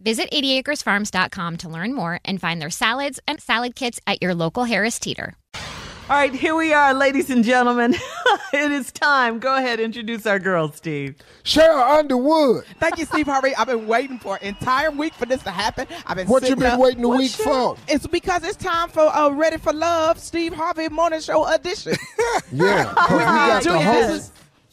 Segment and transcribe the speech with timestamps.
[0.00, 4.64] Visit 80acresfarms.com to learn more and find their salads and salad kits at your local
[4.64, 5.34] Harris Teeter.
[5.54, 7.94] All right, here we are, ladies and gentlemen.
[8.52, 9.38] it is time.
[9.38, 11.14] Go ahead, introduce our girl, Steve.
[11.44, 12.64] Sheryl Underwood.
[12.78, 13.54] Thank you, Steve Harvey.
[13.56, 15.86] I've been waiting for an entire week for this to happen.
[16.06, 17.76] I've been What you sitting been up- waiting a What week show?
[17.76, 17.76] for?
[17.88, 21.94] It's because it's time for uh, Ready for Love, Steve Harvey Morning Show edition.
[22.52, 24.10] Yeah, 'cause we got the Junior, host.
[24.10, 24.32] is-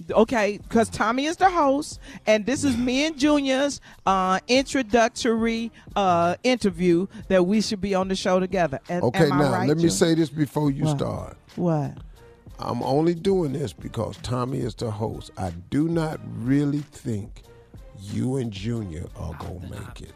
[0.10, 6.36] Okay, because Tommy is the host, and this is me and Junior's uh, introductory uh,
[6.44, 8.80] interview that we should be on the show together.
[8.90, 10.98] Okay, now right, let me say this before you What?
[10.98, 11.38] start.
[11.56, 11.98] What?
[12.60, 15.32] I'm only doing this because Tommy is the host.
[15.38, 17.44] I do not really think
[18.00, 20.12] you and Junior are gonna make it.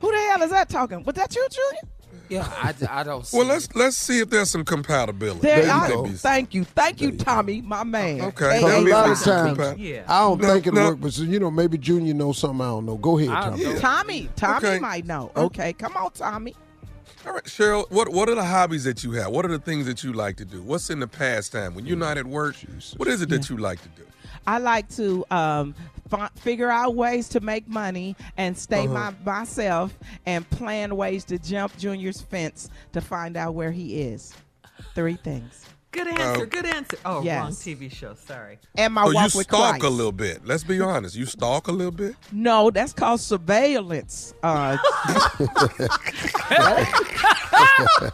[0.00, 1.02] Who the hell is that talking?
[1.04, 1.92] Was that you, Junior?
[2.28, 3.26] Yeah, I, I don't.
[3.26, 5.40] See Well, let's let's see if there's some compatibility.
[5.40, 8.20] There, There I, may be some- thank you, thank you, Tommy, my man.
[8.22, 8.58] Okay.
[8.58, 10.04] Because a lot of times, Yeah.
[10.08, 10.88] I don't No, think it'll no.
[10.90, 12.96] work, but you know, maybe Junior knows something I don't know.
[12.96, 13.78] Go ahead, Tommy.
[13.80, 14.78] Tommy, Tommy Okay.
[14.78, 15.30] might know.
[15.36, 16.54] Okay, come on, Tommy.
[17.26, 19.30] All right, Sheryl, what what are the hobbies that you have?
[19.30, 20.62] What are the things that you like to do?
[20.62, 22.56] What's in the pastime when you're not at work?
[22.96, 24.02] What is it that you like to do?
[24.46, 25.74] I like to um,
[26.12, 29.12] fi- figure out ways to make money and stay Uh-huh.
[29.24, 29.96] my, myself
[30.26, 34.34] and plan ways to jump Junior's fence to find out where he is.
[34.94, 35.66] Three things.
[35.90, 36.42] Good answer.
[36.42, 36.46] Oh.
[36.46, 36.96] good answer.
[37.04, 37.42] Oh, Yes.
[37.42, 38.14] wrong TV show.
[38.14, 38.58] Sorry.
[38.76, 39.84] And my so you walk with stalk Christ.
[39.84, 40.44] a little bit.
[40.46, 41.14] Let's be honest.
[41.16, 42.14] You stalk a little bit.
[42.32, 44.32] No, that's called surveillance.
[44.42, 44.78] Uh,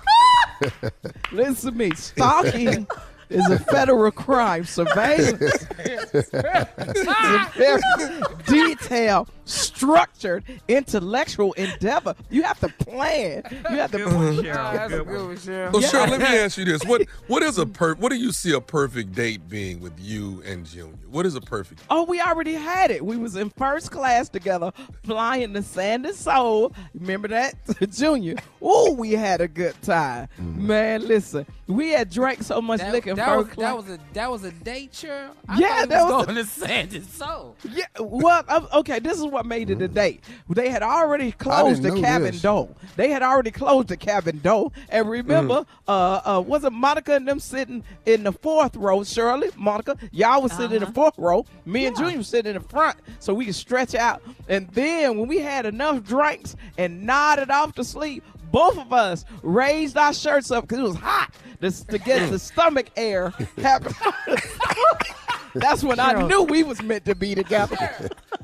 [1.33, 1.91] listen to me.
[1.95, 2.87] Stalking
[3.31, 4.65] is a federal crime.
[4.65, 5.41] Surveillance
[5.85, 7.85] is a very
[8.47, 12.15] detailed, structured, intellectual endeavor.
[12.31, 13.43] You have to plan.
[13.71, 13.99] You have to.
[14.05, 14.45] plan.
[14.45, 17.95] Well, Sheryl, let me ask you this: what what is a per?
[17.95, 20.95] What do you see a perfect date being with you and Junior?
[21.11, 21.83] What is a perfect?
[21.91, 23.05] Oh, we already had it.
[23.05, 24.73] We was in first class together,
[25.05, 26.73] flying to San Soul.
[26.95, 27.55] Remember that,
[27.91, 28.37] Junior?
[28.61, 30.57] Oh, we had a good time, mm.
[30.57, 31.07] man.
[31.07, 33.99] Listen, we had drank so much That, liquor in that was first that was a
[34.15, 35.31] that was a date, Sheryl.
[35.49, 37.55] I Yeah, thought it that was was going to San so.
[37.71, 40.23] Yeah, well, okay, this is what made it a date.
[40.49, 42.43] They had already closed the cabin this.
[42.43, 42.69] door.
[42.97, 44.73] They had already closed the cabin door.
[44.89, 45.67] And remember, Mm.
[45.89, 49.05] uh, uh, wasn't Monica and them sitting in the fourth row?
[49.05, 50.91] Shirley, Monica, y'all was sitting in Uh-huh.
[50.91, 51.45] the fourth row.
[51.67, 54.23] Me and Junior was sitting in the front so we could stretch out.
[54.49, 59.25] And then when we had enough drinks and nodded off to sleep, both of us
[59.43, 63.95] raised our shirts up because it was hot to, to get the stomach air happening.
[65.55, 67.77] That's when I knew we was meant to be together.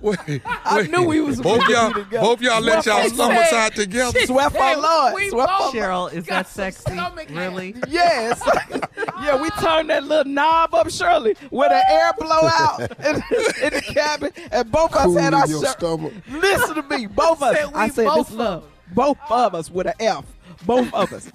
[0.01, 0.19] Wait,
[0.65, 0.91] I wait.
[0.91, 1.89] knew we was both meant to y'all.
[1.95, 2.23] be together.
[2.23, 4.21] Both y'all let y'all stomach stomachs our- out together.
[4.27, 5.15] Swept our Lord.
[5.15, 6.99] We Swept our Sheryl, is that sexy?
[7.31, 7.75] Really?
[7.89, 8.43] Yes.
[9.23, 13.17] yeah, we turned that little knob up, Shirley, where the air blow out in,
[13.63, 15.67] in the cabin, and both of us had our shirt.
[15.79, 16.13] stomach.
[16.31, 17.57] Listen to me, both of us.
[17.57, 18.65] Said we I said both this love.
[18.95, 20.25] Both of us with an F.
[20.67, 21.31] Both of us.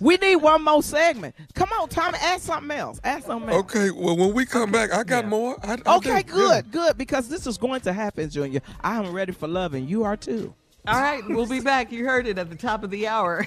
[0.00, 1.34] We need one more segment.
[1.54, 3.00] Come on, Tommy, add something else.
[3.04, 3.58] Add something else.
[3.64, 5.56] Okay, well, when we come back, I got more.
[5.62, 6.70] I, I Okay, do, good, yeah.
[6.72, 8.60] good, because this is going to happen, Junior.
[8.80, 10.54] I am ready for love, and you are too.
[10.88, 11.92] All right, we'll be back.
[11.92, 13.46] You heard it at the top of the hour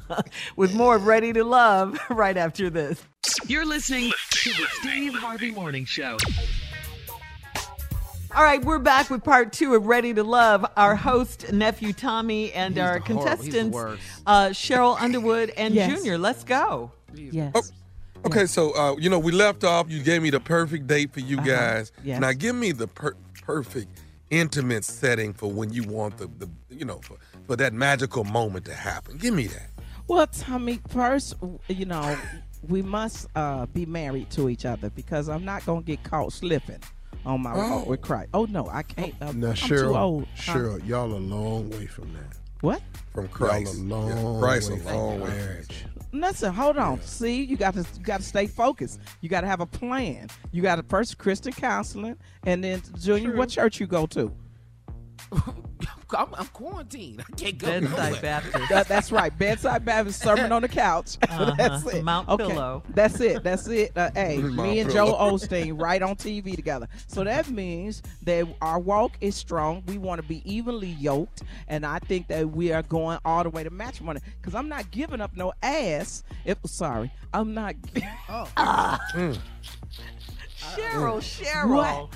[0.56, 3.02] with more of Ready to Love right after this.
[3.46, 6.16] You're listening to the Steve Harvey Morning Show.
[8.32, 10.64] All right, we're back with part two of Ready to Love.
[10.76, 15.50] Our host, nephew Tommy, and He's our the horrible- he's the contestants, uh, Sheryl Underwood
[15.56, 15.90] and Yes.
[15.98, 16.16] Junior.
[16.16, 16.92] Let's go.
[17.14, 17.52] Yes.
[17.54, 17.62] Oh,
[18.26, 19.90] Okay, so uh, you know we left off.
[19.90, 21.46] You gave me the perfect date for you Uh-huh.
[21.46, 21.90] guys.
[22.04, 22.20] Yes.
[22.20, 23.98] Now give me the per- perfect
[24.28, 27.16] intimate setting for when you want the, the you know for,
[27.46, 29.16] for that magical moment to happen.
[29.16, 29.70] Give me that.
[30.06, 31.34] Well, Tommy, first,
[31.68, 32.16] you know,
[32.68, 36.32] we must uh, be married to each other because I'm not going to get caught
[36.34, 36.80] slipping
[37.26, 38.30] on my walk with Christ.
[38.34, 39.14] Oh, no, I can't.
[39.20, 40.26] Uh, Now, I'm Sheryl, too old.
[40.36, 40.54] Huh?
[40.54, 42.36] Sheryl, y'all a long way from that.
[42.60, 42.82] What?
[43.14, 43.78] From Christ.
[43.78, 45.28] Y'all a Yeah, long Christ way a long way.
[45.30, 45.84] marriage.
[46.12, 47.00] Listen, hold on.
[47.02, 48.98] See, you got to you got to stay focused.
[49.20, 50.26] You got to have a plan.
[50.50, 54.34] You got to first Christian counseling, and then Junior, what church you go to?
[56.16, 57.20] I'm, I'm quarantined.
[57.28, 58.20] I can't go Bedside nowhere.
[58.22, 58.68] Baptist.
[58.68, 59.36] That, that's right.
[59.38, 61.18] Bedside Baptist sermon on the couch.
[61.20, 61.30] that's
[61.86, 61.88] Uh-huh.
[61.90, 62.04] it.
[62.04, 62.46] Mount okay.
[62.48, 62.82] Pillow.
[62.90, 63.42] That's it.
[63.42, 63.92] That's it.
[63.96, 66.88] Uh, hey, Mount me and Joel Osteen right on TV together.
[67.06, 69.82] So that means that our walk is strong.
[69.86, 73.50] We want to be evenly yoked, and I think that we are going all the
[73.50, 74.20] way to matrimony.
[74.40, 76.24] Because I'm not giving up no ass.
[76.44, 77.74] If sorry, I'm not.
[78.28, 78.98] Oh.
[80.76, 82.10] Sheryl, Sheryl.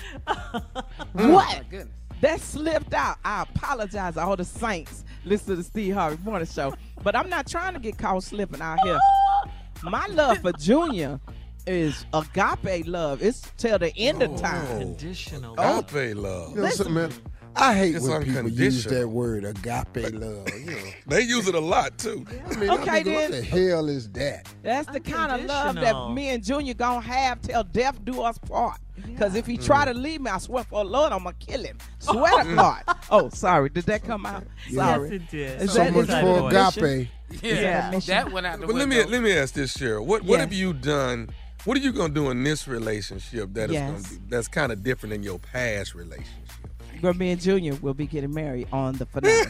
[1.15, 1.15] what?
[1.15, 1.89] My goodness.
[2.21, 3.19] That slipped out.
[3.25, 5.05] I apologize to all the saints.
[5.25, 6.75] Listen to the Steve Harvey Morning Show.
[7.03, 8.99] But I'm not trying to get caught slipping out here.
[9.83, 11.21] My love for Junior
[11.67, 13.23] is agape love.
[13.23, 14.37] It's till the end of oh.
[14.39, 14.79] time.
[14.79, 15.55] Conditional.
[15.59, 15.81] Oh.
[15.81, 16.55] Agape love.
[16.57, 17.13] You know something, man?
[17.57, 20.49] I hate It's when people use that word agape love.
[20.59, 22.27] You know, They use it a lot too.
[22.51, 24.49] I mean, Okay, I mean, what the hell is that?
[24.63, 28.39] That's the kind of love that me and Junior gonna have till death do us
[28.39, 28.79] part.
[29.19, 29.93] Cause if he try mm.
[29.93, 31.79] to leave me, I swear for the Lord, I'm gonna kill him.
[31.99, 32.83] Swear to God.
[33.11, 33.69] Oh, sorry.
[33.69, 34.45] Did that come out?
[34.73, 35.11] Sorry.
[35.11, 35.63] Yes, it did.
[35.63, 37.09] Is So that- much for agape.
[37.43, 37.99] Yeah, Yeah.
[37.99, 40.05] that went out the But let me let me ask this, Sheryl.
[40.05, 41.31] What what have you done?
[41.65, 44.03] What are you gonna do in this relationship that is Yes.
[44.03, 46.64] gonna be, that's kind of different than your past relationship?
[47.05, 49.45] Where me and Junior will be getting married on the finale.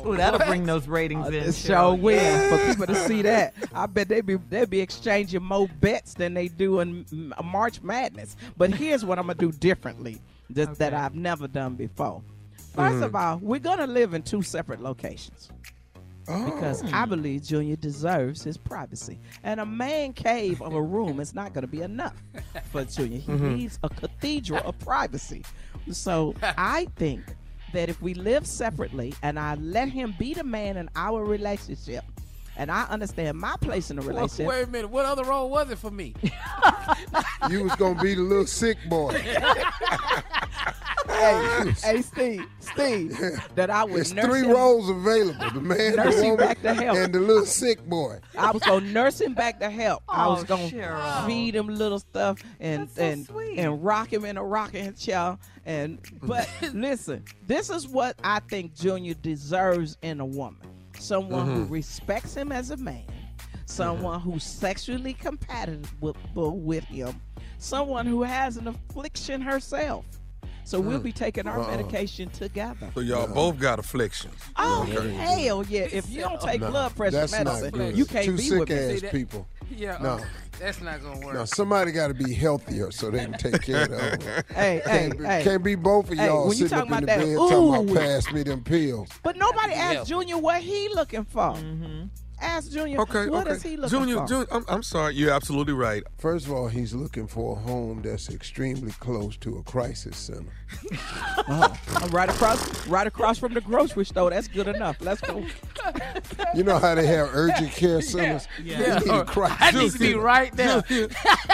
[0.04, 1.34] Ooh, that'll bring those ratings uh, in.
[1.34, 1.66] It Sheryl.
[1.66, 3.54] sure will for people to see that.
[3.72, 7.06] I bet they be they be exchanging more bets than they do in
[7.44, 8.34] March Madness.
[8.56, 10.20] But here's what I'm gonna do differently
[10.50, 12.20] that, that I've never done before.
[12.74, 13.04] First mm-hmm.
[13.04, 15.50] of all, we're gonna live in two separate locations
[16.44, 17.06] because I oh.
[17.06, 21.66] believe Junior deserves his privacy, and a man cave of a room is not gonna
[21.66, 22.16] be enough
[22.70, 23.18] for Junior.
[23.18, 23.56] He mm-hmm.
[23.56, 25.44] needs a cathedral of privacy.
[25.90, 27.24] So I think
[27.72, 32.04] that if we live separately and I let him be the man in our relationship,
[32.56, 34.46] and I understand my place in the Well, relationship.
[34.46, 34.90] wait a minute.
[34.90, 36.14] What other role was it for me?
[37.48, 39.12] You was gonna be the little sick boy.
[41.18, 43.18] hey, hey, Steve, Steve,
[43.54, 44.12] that I was.
[44.12, 44.50] There's three him.
[44.50, 46.98] roles available: the man, the woman, back to health.
[46.98, 48.18] and the little sick boy.
[48.38, 50.02] I was gonna nurse him back to health.
[50.08, 51.26] I Oh, was gonna Sheryl.
[51.26, 53.58] feed him little stuff and so and sweet.
[53.58, 55.38] and rock him in a rocking chair.
[55.66, 60.60] And but listen, this is what I think Junior deserves in a woman:
[60.98, 61.72] someone who mm-hmm.
[61.72, 63.04] respects him as a man,
[63.66, 66.16] someone who's sexually compatible
[66.58, 67.20] with him,
[67.58, 70.04] someone who has an affliction herself.
[70.68, 71.70] So we'll be taking our Uh-uh.
[71.70, 72.90] medication together.
[72.94, 74.34] So y'all both got afflictions.
[74.54, 75.88] Oh hell yeah!
[75.90, 77.96] If you don't take No, blood pressure that's not medicine, good.
[77.96, 78.74] you can't Two be sick with me.
[78.76, 79.48] ass See that- people.
[79.70, 80.08] Yeah, No.
[80.16, 80.24] uh,
[80.58, 81.34] that's not gonna work.
[81.36, 84.44] Now somebody got to be healthier so they can take care of them.
[84.54, 85.42] Hey, hey, Can't, be, hey.
[85.44, 87.28] can't be both of Hey, y'all when you sitting up talking in the about bed
[87.28, 87.90] that, talking ooh.
[87.92, 89.08] about pass me them pills.
[89.22, 91.56] But nobody asked Junior what he looking for.
[92.40, 93.56] Ask Junior Okay, what okay.
[93.56, 94.26] is he looking Junior, for.
[94.26, 95.14] Junior, I'm, I'm sorry.
[95.14, 96.02] You're absolutely right.
[96.18, 100.52] First of all, he's looking for a home that's extremely close to a crisis center.
[101.50, 101.74] Uh,
[102.10, 104.28] right across, right across from the grocery store.
[104.28, 104.98] That's good enough.
[105.00, 105.42] Let's go.
[106.54, 108.46] You know how they have urgent care centers?
[108.62, 108.98] Yeah.
[109.00, 110.84] He need a crisis I need to be right there.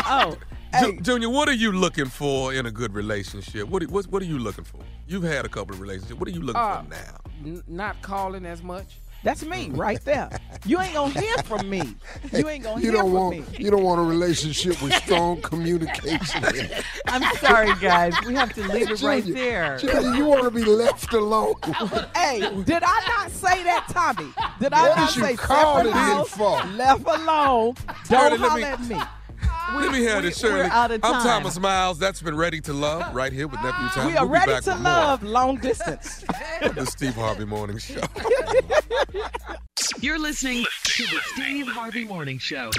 [0.06, 0.36] Oh,
[0.72, 3.68] hey, Junior, what are you looking for in a good relationship?
[3.68, 4.80] What, what what are you looking for?
[5.06, 6.18] You've had a couple of relationships.
[6.18, 7.20] What are you looking Uh, for now?
[7.44, 8.98] n- not calling as much.
[9.24, 10.28] That's me right there.
[10.66, 11.82] You ain't gonna hear from me.
[12.32, 13.56] You ain't gonna You hear don't from want me.
[13.64, 16.42] you don't want a relationship with strong communication.
[17.08, 18.14] I'm sorry, guys.
[18.26, 19.78] We have to leave it right there.
[19.78, 21.54] Junior, you want to be left alone.
[22.14, 24.30] hey, did I not say that, Tommy?
[24.60, 26.62] Did I What not is you say calling separate it house, for?
[26.76, 27.74] left alone?
[28.08, 29.00] Don't let holler me- at me.
[29.74, 30.54] Let me hear we- this, Shirley.
[30.54, 31.22] we're out of I'm.
[31.22, 31.98] Thomas Miles.
[31.98, 34.06] That's been Ready to Love right here with Nephew Tom.
[34.06, 36.24] We are we'll ready to with more love long distance.
[36.74, 38.00] the Steve Harvey Morning Show.
[40.00, 42.70] You're listening to the Steve Harvey Morning Show.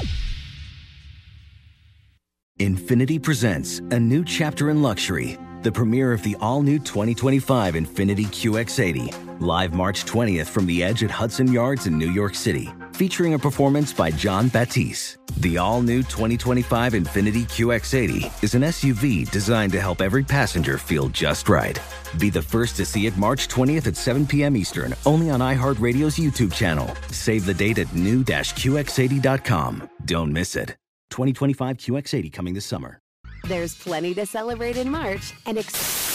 [2.60, 8.26] Infiniti presents a new chapter in luxury, the premiere of the all new 2025 Infiniti
[8.28, 13.34] QX80, live March 20th from the edge at Hudson Yards in New York City, featuring
[13.34, 15.18] a performance by Jon Batiste.
[15.42, 21.10] The all new 2025 Infiniti QX80 is an SUV designed to help every passenger feel
[21.10, 21.78] just right.
[22.18, 24.56] Be the first to see it March 20th at 7 p.m.
[24.56, 26.90] Eastern, only on iHeartRadio's YouTube channel.
[27.10, 29.90] Save the date at new-QX80.com.
[30.06, 30.78] Don't miss it.
[31.10, 33.00] 2025 QX80 coming this summer.
[33.46, 36.15] There's plenty to celebrate in March and ex-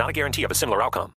[0.00, 1.08] not a guarantee of a similar outcome.